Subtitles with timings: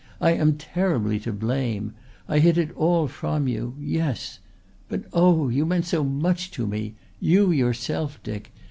[0.19, 1.93] I am terribly to blame.
[2.27, 4.39] I hid it all from you yes.
[4.89, 5.49] But oh!
[5.49, 8.51] you meant so much to me you yourself, Dick.